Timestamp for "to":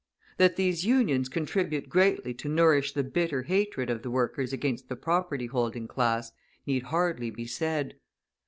2.33-2.49